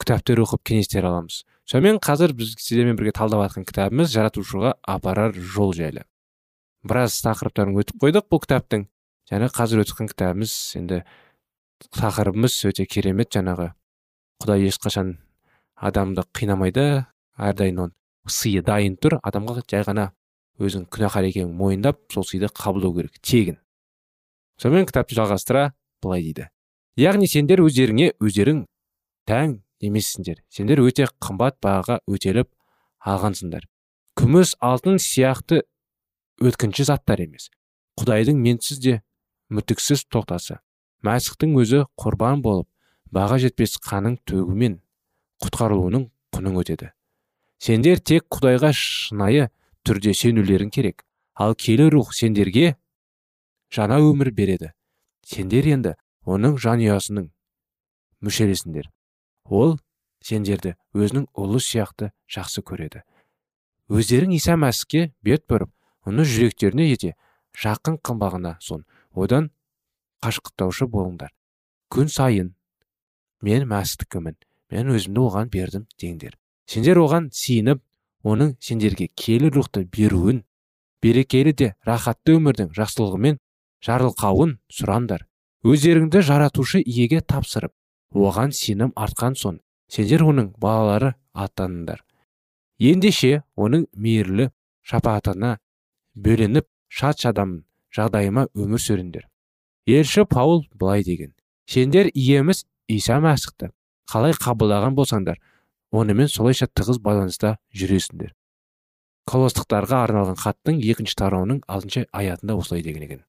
кітаптар 0.00 0.40
оқып 0.42 0.62
кеңестер 0.70 1.06
аламыз. 1.06 1.42
Сонымен 1.68 2.00
қазір 2.02 2.32
біз 2.34 2.54
сіздермен 2.58 2.96
бірге 2.98 3.12
талдап 3.14 3.44
жатқан 3.44 3.66
кітабымыз 3.68 4.10
жаратушыға 4.10 4.74
апарар 4.82 5.36
жол 5.36 5.74
жайлы. 5.76 6.02
Біраз 6.82 7.20
тақырыптарын 7.22 7.76
өтіп 7.78 8.00
қойдық 8.02 8.26
бұл 8.32 8.42
кітаптың. 8.42 8.86
Және 9.30 9.50
қазір 9.54 9.84
өтіп 9.84 9.94
жатқан 9.94 10.10
кітабымыз 10.10 10.54
енді 10.80 11.02
тақырыбымыз 12.00 12.56
өте 12.72 12.86
керемет. 12.90 13.30
Жаңағы 13.36 13.70
құдай 14.42 14.66
ешқашан 14.72 15.18
адамды 15.76 16.24
қинамайды 16.34 16.86
әрдайым 17.36 17.84
оның 17.86 17.96
сыйы 18.26 18.64
дайын 18.66 18.96
тұр. 18.96 19.20
Адамға 19.22 19.62
жай 19.70 19.84
ғана 19.86 20.10
өзің 20.60 20.88
күнәһар 20.92 21.28
екенін 21.30 21.54
мойындап 21.56 22.00
сол 22.12 22.26
сыйды 22.26 22.50
қабылдау 22.50 22.96
керек 22.96 23.20
тегін. 23.22 23.60
Сонымен 24.60 24.88
кітапты 24.88 25.16
жалғастыра 25.16 25.70
былай 26.02 26.24
дейді. 26.26 26.50
Яғни 27.00 27.28
сендер 27.30 27.62
өздеріңе 27.64 28.12
өздерің 28.20 28.64
тәң 29.28 29.60
емессіңдер 29.80 30.42
сендер 30.52 30.82
өте 30.84 31.08
қымбат 31.22 31.58
бағаға 31.64 32.00
өтеліп 32.10 32.50
алғансыңдар 33.00 33.66
күміс 34.20 34.56
алтын 34.60 34.98
сияқты 35.00 35.62
өткінші 36.44 36.86
заттар 36.88 37.22
емес. 37.24 37.48
Құдайдың 38.00 38.40
менсіз 38.40 38.80
де 38.80 38.98
мүтіксіз 39.52 40.06
тоқтасы. 40.12 40.58
Мәсіхтің 41.04 41.56
өзі 41.60 41.84
құрбан 42.00 42.42
болып 42.44 42.68
баға 43.12 43.38
жетпес 43.40 43.78
қаның 43.80 44.18
төгумен 44.28 44.78
құтқарылуының 45.44 46.06
құның 46.36 46.60
өтеді. 46.60 46.90
Сендер 47.60 48.00
тек 48.00 48.28
құдайға 48.32 48.74
шынайы 48.76 49.48
түрде 49.84 50.12
сенулерің 50.16 50.72
керек. 50.72 51.04
Ал 51.34 51.56
келі 51.56 51.88
рух 51.92 52.12
сендерге 52.12 52.76
жаңа 53.72 54.00
өмір 54.04 54.32
береді. 54.36 54.72
Сендер 55.24 55.68
енді 55.72 55.96
оның 56.28 56.60
жанұясының 56.60 57.30
мүшелесіңдер 58.20 58.90
ол 59.50 59.76
сендерді 60.24 60.76
өзінің 60.94 61.26
ұлы 61.34 61.60
сияқты 61.60 62.10
жақсы 62.30 62.62
көреді. 62.66 63.02
Өздерің 63.90 64.36
иса 64.36 64.54
мәсіхке 64.60 65.10
бет 65.26 65.46
бұрып 65.50 65.72
оны 66.06 66.24
жүректеріне 66.24 66.86
ете 66.92 67.14
жақын 67.58 67.98
қылмағына 68.06 68.56
сон 68.62 68.84
одан 69.12 69.50
қашқықтаушы 70.22 70.86
болыңдар. 70.86 71.32
Күн 71.90 72.08
сайын 72.12 72.54
мен 73.42 73.66
мәсіхтікімін 73.68 74.36
мен 74.70 74.92
өзімді 74.94 75.24
оған 75.26 75.50
бердім 75.50 75.86
деңдер. 75.98 76.36
Сендер 76.70 77.00
оған 77.02 77.30
сиініп 77.34 77.82
оның 78.22 78.54
сендерге 78.62 79.08
келі 79.16 79.50
рухты 79.50 79.82
беруін 79.84 80.44
берекелі 81.02 81.56
де 81.56 81.72
рахатты 81.88 82.36
өмірдің 82.38 82.70
жақсылығымен 82.76 83.40
жарылқауын 83.82 84.58
сұраңдар. 84.70 85.26
Өздеріңді 85.64 86.22
жаратушы 86.22 86.80
иеге 86.84 87.20
тапсырып 87.20 87.72
оған 88.14 88.54
сенім 88.56 88.92
артқан 88.96 89.36
соң 89.38 89.60
сендер 89.90 90.24
оның 90.26 90.52
балалары 90.58 91.14
атаныңдар. 91.34 92.02
Ендеше 92.78 93.42
оның 93.56 93.86
мейірлі 93.94 94.50
шапағатына 94.86 95.58
бөленіп 96.14 96.66
шат 96.88 97.20
шадамын 97.22 97.64
жағдайыма 97.94 98.48
өмір 98.54 98.82
сүріңдер. 98.82 99.28
Елші 99.86 100.24
паул 100.24 100.66
былай 100.74 101.04
деген 101.04 101.34
сендер 101.66 102.10
иеміз 102.14 102.64
иса 102.88 103.20
мәсіхті 103.22 103.70
қалай 104.10 104.34
қабылдаған 104.34 104.96
болсаңдар 104.98 105.40
онымен 105.90 106.28
солайша 106.28 106.66
тығыз 106.66 106.98
байланыста 107.02 107.56
жүресіңдер 107.74 108.34
колостықтарға 109.30 110.02
арналған 110.06 110.38
хаттың 110.40 110.80
екінші 110.82 111.16
тарауының 111.20 111.60
алтыншы 111.70 112.06
аятында 112.10 112.56
осылай 112.58 112.82
деген 112.82 113.04
екен. 113.06 113.20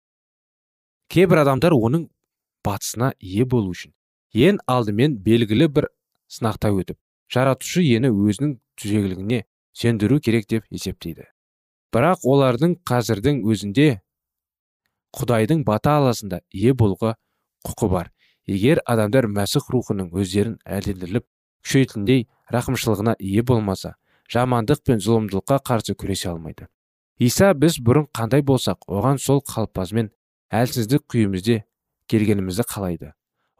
Кейбір 1.11 1.43
адамдар 1.43 1.75
оның 1.75 2.07
батысына 2.65 3.11
ие 3.19 3.45
болу 3.45 3.75
үшін 3.75 3.93
ең 4.33 4.59
алдымен 4.67 5.17
белгілі 5.25 5.67
бір 5.75 5.87
сынақта 6.31 6.71
өтіп 6.71 6.97
жаратушы 7.31 7.83
ені 7.83 8.11
өзінің 8.11 8.55
түзегілігіне 8.79 9.43
сендіру 9.73 10.19
керек 10.19 10.47
деп 10.49 10.65
есептейді. 10.71 11.27
Бірақ 11.91 12.23
олардың 12.27 12.77
қазірдің 12.87 13.43
өзінде 13.47 14.01
құдайдың 15.15 15.63
бата 15.67 15.97
аласында 15.99 16.41
ие 16.51 16.73
болуға 16.73 17.15
құқы 17.67 17.89
бар. 17.91 18.11
Егер 18.47 18.81
адамдар 18.85 19.27
мәсіх 19.27 19.67
рухының 19.71 20.11
өздерін 20.15 20.57
әлдендіріліп 20.65 21.25
күшейтіндей 21.63 22.27
рақымшылығына 22.51 23.15
ие 23.19 23.43
болмаса 23.43 23.95
жамандық 24.31 24.83
пен 24.87 25.03
зұлымдылыққа 25.03 25.59
қарсы 25.67 25.95
күресе 25.95 26.31
алмайды. 26.31 26.67
Иса 27.19 27.53
біз 27.53 27.77
бұрын 27.83 28.07
қандай 28.15 28.41
болсақ 28.41 28.87
оған 28.87 29.19
сол 29.21 29.43
қалыппазбен 29.45 30.09
әлсіздік 30.49 31.05
күйімізде 31.11 31.63
келгенімізді 32.09 32.65
қалайды. 32.71 33.11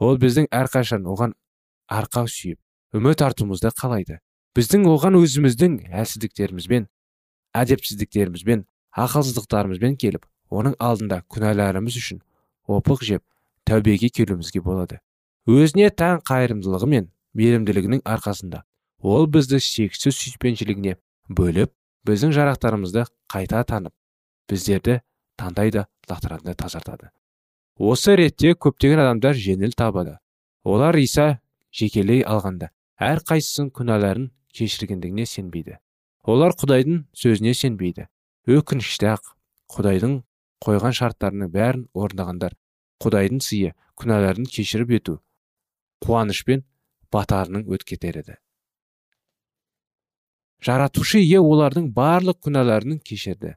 Ол 0.02 0.18
біздің 0.22 0.50
әрқашан 0.50 1.06
оған 1.06 1.36
арқа 1.92 2.26
сүйіп 2.26 2.98
үміт 2.98 3.22
артуымызды 3.22 3.70
қалайды. 3.78 4.18
Біздің 4.58 4.88
оған 4.90 5.16
өзіміздің 5.22 5.78
әлсіздіктерімізбен 6.02 6.88
әдепсіздіктерімізбен 7.62 8.66
ақылсыздықтарымызбен 9.06 9.96
келіп 10.02 10.26
оның 10.52 10.76
алдында 10.82 11.22
күнәларымыз 11.32 12.00
үшін 12.02 12.20
опық 12.68 13.06
жеп 13.08 13.24
тәубеге 13.70 14.10
келуімізге 14.10 14.64
болады. 14.66 15.00
Өзіне 15.48 15.92
тән 15.94 16.20
қайырымдылығы 16.28 16.90
мен 16.92 17.08
мейірімділігінің 17.38 18.04
арқасында 18.04 18.66
ол 19.00 19.30
бізді 19.32 19.62
шексіз 19.64 20.18
сүйіспеншілігіне 20.18 20.98
бөліп 21.30 21.72
біздің 22.08 22.36
жарақтарымызды 22.36 23.06
қайта 23.32 23.64
танып 23.64 23.96
біздерді 24.50 25.00
лақтырады 25.42 26.54
тазартады. 26.56 27.10
Осы 27.82 28.13
ретте 28.20 28.54
көптеген 28.54 29.02
адамдар 29.02 29.34
жеңіл 29.34 29.74
табады. 29.74 30.20
Олар 30.63 30.96
иса 31.02 31.41
жекелей 31.74 32.22
алғанда 32.22 32.70
әрқайсысын 33.02 33.72
күнәларын 33.74 34.28
кешіргендігіне 34.54 35.26
сенбейді. 35.26 35.80
Олар 36.22 36.54
құдайдың 36.54 37.06
сөзіне 37.17 37.56
сенбейді. 37.58 38.06
Өкінішті 38.46 39.10
ақ 39.15 39.34
құдайдың 39.74 40.20
қойған 40.62 40.94
шарттарының 41.00 41.50
бәрін 41.56 41.88
орындағандар 41.98 42.54
құдайдың 43.02 43.41
сыйы 43.41 43.74
күнәларын 43.98 44.46
кешіріп 44.46 44.94
ету 45.00 45.17
қуанышпен 46.06 46.63
батарының 47.13 47.65
еді. 47.65 48.38
Жаратушы 50.62 51.20
ие 51.20 51.39
олардың 51.41 51.89
барлық 51.94 52.38
күнәларын 52.46 53.00
кешірді. 53.02 53.56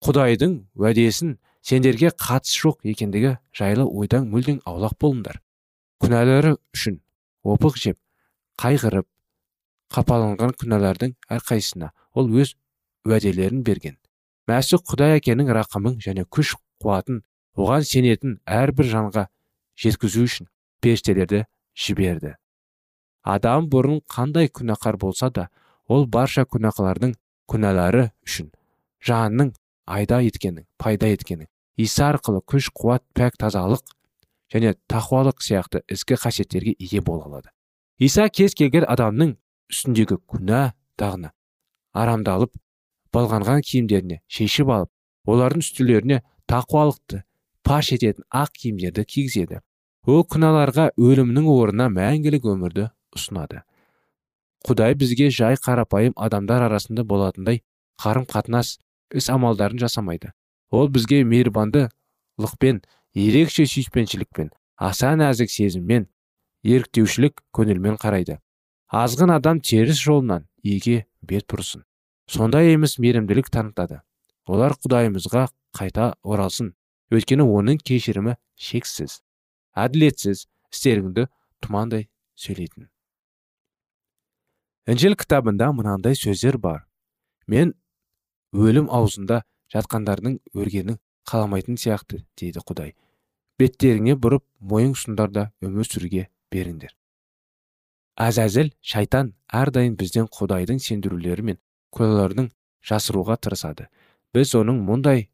Құдайдың 0.00 0.54
уәдесін 0.78 1.36
сендерге 1.68 2.08
қатысы 2.16 2.62
жоқ 2.62 2.86
екендігі 2.88 3.34
жайлы 3.52 3.84
ойдан 3.84 4.28
мүлдем 4.32 4.62
аулақ 4.64 4.94
болыңдар. 5.02 5.40
Күнәлары 6.00 6.54
үшін 6.72 7.00
опық 7.44 7.76
жеп 7.76 7.98
қайғырып 8.62 9.04
қапаланған 9.92 10.54
күнәлардың 10.62 11.12
әрқайсысына 11.36 11.90
ол 12.14 12.30
өз 12.40 12.54
уәделерін 13.04 13.60
берген. 13.66 13.98
Мәсіх 14.48 14.86
құдай 14.88 15.18
әкенің 15.18 15.52
рақымын 15.58 15.98
және 16.00 16.24
күш 16.24 16.54
қуатын 16.80 17.20
оған 17.58 17.84
сенетін 17.84 18.38
әрбір 18.46 18.88
жанға 18.94 19.26
жеткізу 19.76 20.24
үшін 20.24 20.48
періштелерді 20.80 21.44
жіберді. 21.76 22.32
Адам 23.28 23.68
бұрын 23.68 24.00
қандай 24.08 24.48
күнәқар 24.48 24.96
болса 24.96 25.28
да 25.28 25.50
ол 25.84 26.06
барша 26.06 26.46
күнәқарлардың 26.48 27.12
күнәлары 27.50 28.08
үшін 28.24 28.48
жанның 29.04 29.52
айда 29.84 30.22
еткенін 30.24 30.64
пайда 30.80 31.12
еткенін 31.12 31.48
иса 31.78 32.10
арқылы 32.12 32.42
күш 32.42 32.70
қуат 32.74 33.04
пәк 33.14 33.38
тазалық 33.38 33.84
және 34.52 34.74
тақуалық 34.90 35.42
сияқты 35.44 35.84
ізгі 35.88 36.18
қасиеттерге 36.24 36.74
ие 36.78 37.00
бола 37.00 37.24
алады. 37.24 37.48
иса 37.98 38.28
кез 38.28 38.54
келген 38.54 38.84
адамның 38.88 39.36
үстіндегі 39.70 40.18
күнә 40.26 40.72
дағына 40.98 41.32
арамдалып 41.94 42.52
балғанған 43.14 43.62
киімдеріне 43.62 44.20
шешіп 44.26 44.68
алып 44.74 44.90
олардың 45.28 45.64
үстілеріне 45.64 46.22
тақуалықты 46.48 47.22
паш 47.68 47.92
ететін 47.92 48.24
ақ 48.32 48.54
киімдерді 48.62 49.04
кигізеді. 49.04 49.60
Ол 50.08 50.22
күнәларға 50.24 50.88
өлімнің 50.96 51.48
орнына 51.52 51.88
мәңгілік 51.92 52.46
өмірді 52.48 52.88
ұсынады. 53.16 53.62
Құдай 54.64 54.96
бізге 54.96 55.28
жай 55.30 55.58
қарапайым 55.60 56.14
адамдар 56.16 56.64
арасында 56.64 57.04
болатындай 57.04 57.60
қарым 58.00 58.24
қатынас 58.30 58.78
іс 59.12 59.28
амалдарын 59.28 59.78
жасамайды. 59.84 60.32
Ол 60.70 60.88
бізге 60.92 61.22
мейірбандылықпен 61.24 62.82
ерекше 63.14 63.66
сүйіспеншілікпен 63.66 64.50
аса 64.76 65.14
нәзік 65.18 65.50
сезіммен 65.52 66.08
еріктеушілік 66.64 67.42
көңілмен 67.54 67.98
қарайды. 68.00 68.38
Азғын 68.88 69.34
адам 69.34 69.60
теріс 69.60 70.00
жолынан 70.00 70.48
иеге 70.62 71.06
бет 71.22 71.46
бұрсын. 71.50 71.84
Сондай 72.28 72.72
емес 72.72 72.98
мейірімділік 72.98 73.50
танытады. 73.52 74.02
Олар 74.48 74.74
құдайымызға 74.80 75.48
қайта 75.76 76.14
оралсын. 76.22 76.74
Өйткені 77.12 77.44
оның 77.44 77.80
кешірімі 77.80 78.36
шексіз 78.56 79.22
әділетсіз 79.78 80.46
істеріңді 80.72 81.26
тұмандай 81.64 82.08
сөйлейтін. 82.38 82.88
Інжіл 84.88 85.16
кітабында 85.20 85.70
мынандай 85.76 86.16
сөздер 86.16 86.58
бар. 86.60 86.84
Мен 87.46 87.74
өлім 88.52 88.88
аузында 88.92 89.42
жатқандардың 89.74 90.38
өргенін 90.54 90.98
қаламайтын 91.28 91.78
сияқты 91.80 92.22
дейді 92.40 92.62
құдай. 92.64 92.94
Беттеріңе 93.58 94.14
бұрып 94.16 94.44
мойын 94.60 94.94
ұсындарда 94.94 95.50
өмір 95.64 95.88
сүруге 95.88 96.28
беріңдер. 96.52 96.94
Әзәзіл 98.18 98.72
шайтан 98.82 99.34
әрдайым 99.54 99.96
бізден 99.98 100.28
құдайдың 100.34 100.80
сендірулері 100.82 101.44
мен 101.50 101.58
куәлардың 101.94 102.50
жасыруға 102.88 103.36
тырысады. 103.38 103.88
Біз 104.34 104.54
оның 104.58 104.80
мұндай 104.86 105.28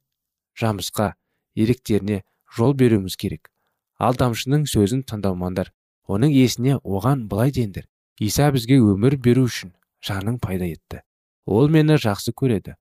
жамысқа 0.61 1.15
еректеріне 1.55 2.23
жол 2.57 2.75
беруіміз 2.75 3.17
керек. 3.17 3.51
Алдамшының 3.99 4.67
сөзін 4.71 5.05
тыңдамаңдар 5.09 5.73
оның 6.11 6.35
есіне 6.35 6.79
оған 6.83 7.29
былай 7.31 7.55
деңдер 7.55 7.87
иса 8.21 8.51
бізге 8.55 8.79
өмір 8.79 9.17
беру 9.19 9.47
үшін 9.49 9.73
жанын 10.05 10.39
пайда 10.39 10.67
етті. 10.69 11.03
Ол 11.47 11.69
мені 11.69 11.97
жақсы 12.01 12.35
көреді. 12.37 12.77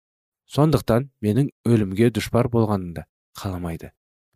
Сондықтан 0.54 1.10
менің 1.26 1.50
өлімге 1.66 2.12
дұшпар 2.14 2.50
болғанымды 2.54 3.06
қаламайды. 3.40 3.90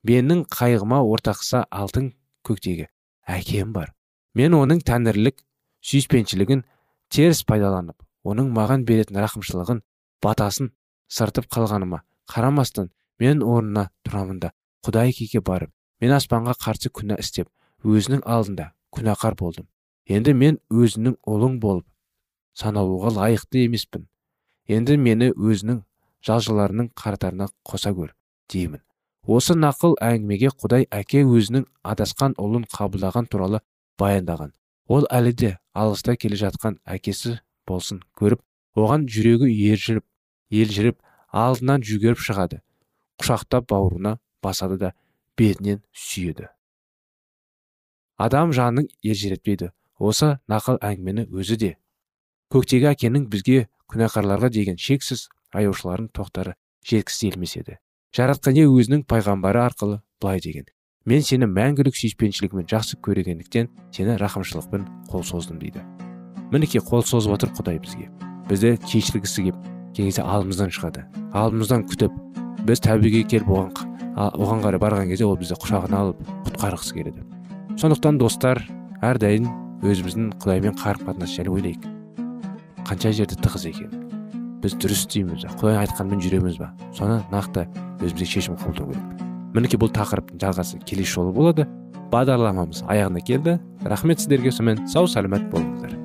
Менің 0.08 0.46
қайғыма 0.50 1.04
ортақса 1.06 1.66
алтын 1.70 2.12
көктегі 2.48 2.88
әкем 3.28 3.74
бар. 3.76 3.94
Мен 4.34 4.56
оның 4.58 4.82
тәңірлік 4.88 5.44
сүйіспеншілігін 5.86 6.64
теріс 7.14 7.44
пайдаланып 7.48 8.02
оның 8.28 8.50
маған 8.56 8.86
беретін 8.88 9.20
рақымшылығын 9.24 9.84
батасын 10.24 10.72
сыртып 11.14 11.48
қалғаныма 11.54 12.02
қарамастан 12.34 12.92
мен 13.22 13.44
орнына 13.44 13.88
тұрамын 14.08 14.42
да 14.44 14.52
құдай 14.86 15.14
кеке 15.16 15.42
барып 15.42 15.72
мен 16.02 16.14
аспанға 16.18 16.58
қарсы 16.64 16.92
күнә 16.94 17.20
істеп 17.22 17.50
өзінің 17.86 18.24
алдында 18.26 18.72
күнәқар 18.96 19.38
болдым. 19.40 19.68
Енді 20.08 20.34
мен 20.34 20.60
өзінің 20.72 21.18
ұлың 21.28 21.60
болып 21.60 21.86
саналуға 22.58 23.14
лайықты 23.18 23.66
емеспін. 23.66 24.08
Енді 24.68 24.98
мені 24.98 25.32
өзінің 25.36 25.84
жалжыларының 26.28 26.92
қатарына 27.00 27.48
қоса 27.66 27.94
көр 27.96 28.14
деймін. 28.52 28.82
Осы 29.28 29.56
нақыл 29.60 29.98
әңгімеге 30.04 30.54
құдай 30.56 30.88
әке 30.92 31.24
өзінің 31.28 31.66
адасқан 31.84 32.38
ұлын 32.40 32.68
қабылдаған 32.72 33.28
туралы 33.32 33.60
баяндаған. 34.00 34.54
Ол 34.88 35.08
әлі 35.12 35.34
де 35.36 35.58
алыста 35.76 36.16
келе 36.16 36.40
жатқан 36.40 36.78
әкесі 36.88 37.38
болсын 37.68 38.00
көріп 38.16 38.40
оған 38.80 39.08
жүрегі 39.12 39.50
ержіріп 39.72 40.06
елжіріп 40.52 41.02
алдынан 41.36 41.84
жүгіріп 41.84 42.22
шығады. 42.24 42.62
Құшақтап 43.20 43.68
бауырына 43.68 44.18
басады 44.44 44.78
да 44.80 44.94
бетінен 45.38 45.82
сүйеді. 45.92 46.48
Адам 48.18 48.54
жанын 48.54 48.88
ержіретпейді 49.04 49.72
осы 50.00 50.38
нақыл 50.48 50.80
әңгімені 50.82 51.28
өзі 51.34 51.58
де. 51.60 51.74
Көктегі 52.54 52.94
әкенің 52.94 53.28
бізге 53.34 53.68
күнәқарларға 53.92 54.50
деген 54.54 54.80
шексіз 54.80 55.28
аяушыларын 55.54 56.10
тоқтары 56.16 56.56
жеткісі 56.88 57.32
келмес 57.32 57.58
еді 57.60 57.78
жаратқан 58.16 58.58
ие 58.58 58.66
өзінің 58.66 59.04
пайғамбары 59.08 59.62
арқылы 59.62 60.00
былай 60.22 60.40
деген. 60.42 60.66
Мен 61.08 61.22
сені 61.24 61.48
мәңгілік 61.52 61.96
сүйіспеншілігімен 61.96 62.68
жақсы 62.68 62.98
көрегендіктен 63.04 63.70
сені 63.96 64.16
рақымшылықпен 64.20 64.88
қол 65.12 65.24
создым 65.28 65.60
дейді. 65.62 65.84
Мінекей 66.52 66.82
қол 66.82 67.06
созып 67.06 67.36
отыр 67.36 67.52
құдай 67.56 67.80
бізге. 67.84 68.10
Бізді 68.50 68.74
кешіргісі 68.88 69.52
кей 69.94 70.08
кезде 70.08 70.24
алдымыздан 70.24 70.74
шығады. 70.74 71.06
Алдымыздан 71.36 71.86
күтіп 71.92 72.16
біз 72.68 72.82
тәубеге 72.84 73.24
келіп 73.30 73.54
оған 73.54 73.72
оған 74.18 74.66
қарай 74.66 74.82
барған 74.82 75.12
кезде 75.12 75.28
ол 75.28 75.38
бізді 75.38 75.60
құшағына 75.62 76.02
алып 76.02 76.26
құтқарғысы 76.48 76.98
келеді. 76.98 77.24
Сондықтан 77.78 78.18
достар 78.18 78.64
әрдайым 79.06 79.48
өзіміздің 79.86 80.34
құдаймен 80.42 80.76
қарым 80.82 81.06
қатынас 81.06 81.38
жайлы 81.38 81.54
ойлайық. 81.60 81.88
Қанша 82.90 83.14
жерде 83.14 83.38
тығыз 83.38 83.70
екен. 83.70 84.07
Біз 84.64 84.76
дұрыс 84.82 85.06
істейміз 85.06 85.46
құдай 85.60 85.82
айтқанмен 85.84 86.22
жүреміз 86.24 86.58
ба 86.62 86.72
соны 86.96 87.20
нақты 87.32 87.68
өзімізге 88.02 88.26
шешім 88.26 88.58
қабылдау 88.58 88.90
керек. 88.90 89.28
Мінекей 89.54 89.80
бұл 89.82 89.92
тақырыптың 89.94 90.42
жалғасы 90.42 90.80
келесі 90.86 91.18
жолы 91.18 91.32
болады. 91.34 91.68
Бағдарламамыз 92.12 92.84
аяғына 92.88 93.22
келді. 93.26 93.58
Рахмет 93.84 94.22
сіздерге 94.22 94.52
сонымен 94.52 94.88
сау 94.88 95.08
сәлемет 95.08 95.48
болыңыздар. 95.52 95.96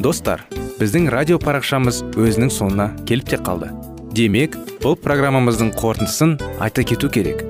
Достар 0.00 0.46
біздің 0.80 1.10
радио 1.12 1.38
парақшамыз 1.42 2.02
өзінің 2.16 2.50
соңына 2.56 2.88
келіп 3.06 3.34
те 3.34 3.38
қалды. 3.38 3.68
Демек 4.16 4.56
бұл 4.80 4.96
программамыздың 4.98 5.74
қорытындысын 5.76 6.38
айта 6.58 6.82
кету 6.88 7.12
керек. 7.12 7.49